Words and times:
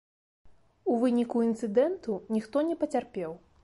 У 0.93 0.95
выніку 1.03 1.45
інцыдэнту 1.49 2.19
ніхто 2.37 2.69
не 2.73 2.83
пацярпеў. 2.85 3.43